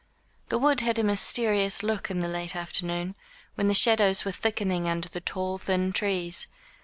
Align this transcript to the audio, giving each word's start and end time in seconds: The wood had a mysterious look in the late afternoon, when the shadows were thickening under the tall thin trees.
The 0.49 0.57
wood 0.57 0.81
had 0.81 0.97
a 0.97 1.03
mysterious 1.03 1.83
look 1.83 2.09
in 2.09 2.21
the 2.21 2.27
late 2.27 2.55
afternoon, 2.55 3.13
when 3.53 3.67
the 3.67 3.75
shadows 3.75 4.25
were 4.25 4.31
thickening 4.31 4.87
under 4.87 5.07
the 5.09 5.21
tall 5.21 5.59
thin 5.59 5.93
trees. 5.93 6.47